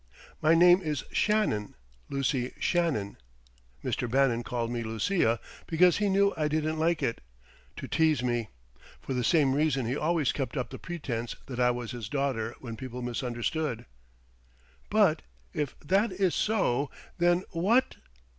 My 0.41 0.55
name 0.55 0.81
is 0.81 1.03
Shannon 1.11 1.75
Lucy 2.09 2.55
Shannon. 2.57 3.17
Mr. 3.83 4.09
Bannon 4.09 4.41
called 4.41 4.71
me 4.71 4.81
Lucia 4.81 5.39
because 5.67 5.97
he 5.97 6.09
knew 6.09 6.33
I 6.35 6.47
didn't 6.47 6.79
like 6.79 7.03
it, 7.03 7.21
to 7.75 7.87
tease 7.87 8.23
me; 8.23 8.49
for 8.99 9.13
the 9.13 9.23
same 9.23 9.53
reason 9.53 9.85
he 9.85 9.95
always 9.95 10.31
kept 10.31 10.57
up 10.57 10.71
the 10.71 10.79
pretence 10.79 11.35
that 11.45 11.59
I 11.59 11.69
was 11.69 11.91
his 11.91 12.09
daughter 12.09 12.55
when 12.59 12.75
people 12.77 13.03
misunderstood." 13.03 13.85
"But 14.89 15.21
if 15.53 15.79
that 15.81 16.11
is 16.11 16.33
so 16.33 16.89
then 17.19 17.43
what 17.51 17.97